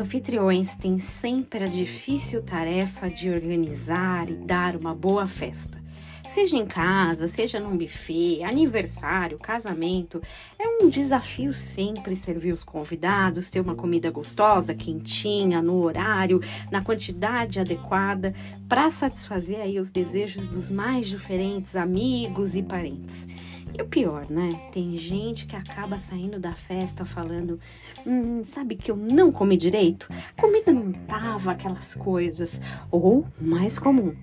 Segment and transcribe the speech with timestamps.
[0.00, 5.78] Anfitriões têm sempre a difícil tarefa de organizar e dar uma boa festa.
[6.26, 10.22] Seja em casa, seja num buffet, aniversário, casamento,
[10.58, 16.82] é um desafio sempre servir os convidados, ter uma comida gostosa, quentinha, no horário, na
[16.82, 18.34] quantidade adequada,
[18.66, 23.28] para satisfazer aí os desejos dos mais diferentes amigos e parentes.
[23.76, 24.68] E o pior, né?
[24.72, 27.58] Tem gente que acaba saindo da festa falando:
[28.06, 30.08] hum, sabe que eu não comi direito?
[30.36, 32.60] Comida não tava aquelas coisas.
[32.90, 34.14] Ou, mais comum,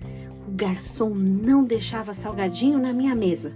[0.46, 3.52] o garçom não deixava salgadinho na minha mesa.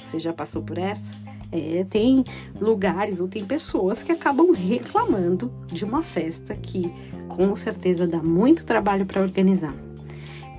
[0.00, 1.16] Você já passou por essa?
[1.52, 2.24] É, tem
[2.60, 6.92] lugares ou tem pessoas que acabam reclamando de uma festa que
[7.28, 9.74] com certeza dá muito trabalho para organizar.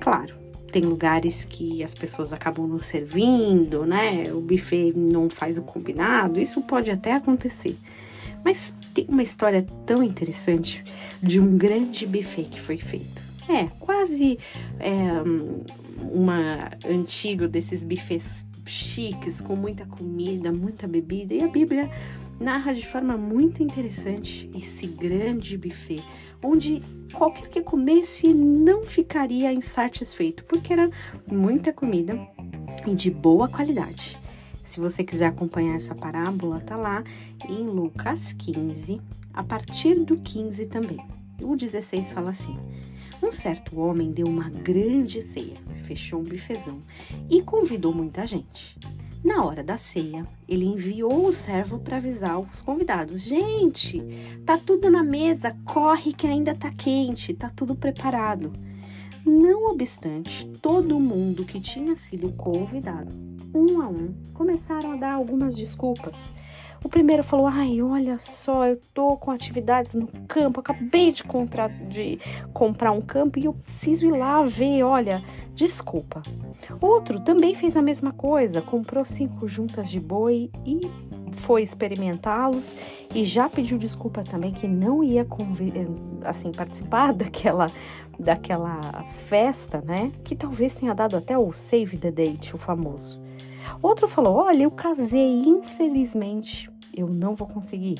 [0.00, 0.34] Claro,
[0.76, 4.30] tem lugares que as pessoas acabam não servindo, né?
[4.30, 7.78] O buffet não faz o combinado, isso pode até acontecer.
[8.44, 10.84] Mas tem uma história tão interessante
[11.22, 13.22] de um grande buffet que foi feito.
[13.48, 14.38] É, quase
[14.78, 14.92] é,
[16.12, 21.32] uma antigo desses buffets chiques, com muita comida, muita bebida.
[21.32, 21.90] E a Bíblia
[22.38, 26.02] narra de forma muito interessante esse grande buffet,
[26.42, 26.80] onde
[27.12, 30.90] qualquer que comesse não ficaria insatisfeito, porque era
[31.26, 32.18] muita comida
[32.86, 34.18] e de boa qualidade.
[34.64, 37.02] Se você quiser acompanhar essa parábola, tá lá
[37.48, 39.00] em Lucas 15,
[39.32, 40.98] a partir do 15 também.
[41.40, 42.58] O 16 fala assim:
[43.22, 46.80] Um certo homem deu uma grande ceia, fechou um bifezão
[47.30, 48.76] e convidou muita gente.
[49.26, 54.00] Na hora da ceia, ele enviou o servo para avisar os convidados: Gente,
[54.46, 58.52] tá tudo na mesa, corre que ainda tá quente, tá tudo preparado.
[59.26, 63.12] Não obstante, todo mundo que tinha sido convidado,
[63.52, 66.32] um a um, começaram a dar algumas desculpas.
[66.84, 71.66] O primeiro falou: Ai, olha só, eu tô com atividades no campo, acabei de, contra...
[71.66, 72.20] de
[72.52, 74.84] comprar um campo e eu preciso ir lá ver.
[74.84, 75.20] Olha,
[75.56, 76.22] desculpa.
[76.80, 80.80] Outro também fez a mesma coisa, comprou cinco juntas de boi e
[81.32, 82.76] foi experimentá-los
[83.14, 85.26] e já pediu desculpa também que não ia
[86.24, 87.70] assim participar daquela
[88.18, 90.10] daquela festa, né?
[90.24, 93.20] Que talvez tenha dado até o save the date, o famoso.
[93.82, 97.98] Outro falou: Olha, eu casei, infelizmente eu não vou conseguir.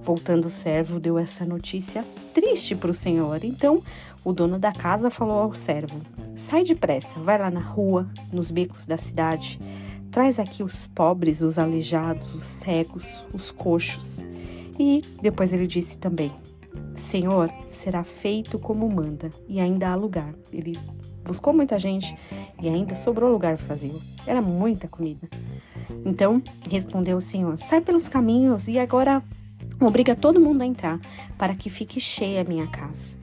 [0.00, 2.04] Voltando o servo, deu essa notícia
[2.34, 3.44] triste para o senhor.
[3.44, 3.82] Então,
[4.24, 6.00] o dono da casa falou ao servo:
[6.36, 9.60] Sai depressa, vai lá na rua, nos becos da cidade,
[10.12, 14.22] traz aqui os pobres, os aleijados, os cegos, os coxos.
[14.78, 16.30] E depois ele disse também:
[16.94, 20.32] Senhor, será feito como manda, e ainda há lugar.
[20.52, 20.78] Ele
[21.24, 22.16] buscou muita gente
[22.62, 24.00] e ainda sobrou lugar vazio.
[24.26, 25.28] Era muita comida.
[26.04, 29.22] Então respondeu o Senhor: Sai pelos caminhos e agora
[29.80, 31.00] obriga todo mundo a entrar,
[31.38, 33.21] para que fique cheia a minha casa.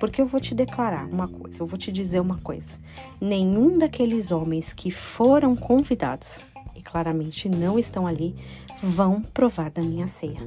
[0.00, 2.78] Porque eu vou te declarar uma coisa, eu vou te dizer uma coisa:
[3.20, 6.44] nenhum daqueles homens que foram convidados,
[6.74, 8.34] e claramente não estão ali,
[8.82, 10.40] vão provar da minha ceia.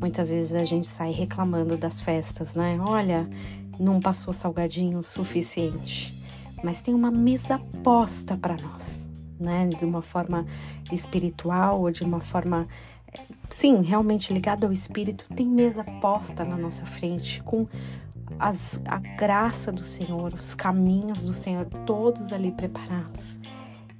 [0.00, 2.78] Muitas vezes a gente sai reclamando das festas, né?
[2.80, 3.28] Olha,
[3.78, 6.14] não passou salgadinho suficiente.
[6.62, 9.06] Mas tem uma mesa posta para nós,
[9.38, 9.66] né?
[9.68, 10.46] De uma forma
[10.92, 12.68] espiritual ou de uma forma,
[13.48, 15.26] sim, realmente ligada ao espírito.
[15.34, 17.66] Tem mesa posta na nossa frente com
[18.42, 23.38] as, a graça do Senhor, os caminhos do Senhor, todos ali preparados.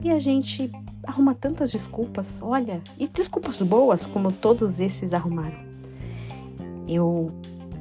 [0.00, 0.68] E a gente
[1.04, 5.62] arruma tantas desculpas, olha, e desculpas boas, como todos esses arrumaram.
[6.88, 7.32] Eu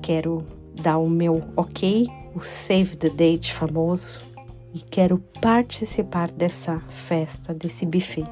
[0.04, 0.46] quero
[0.80, 4.22] dar o meu ok, o save the date famoso,
[4.72, 8.26] e quero participar dessa festa, desse buffet.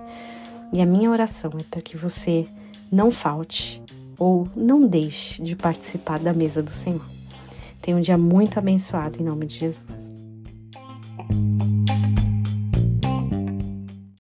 [0.72, 2.46] E a minha oração é para que você
[2.92, 3.82] não falte
[4.20, 7.19] ou não deixe de participar da mesa do Senhor.
[7.82, 10.09] Tenha um dia muito abençoado em nome de Jesus.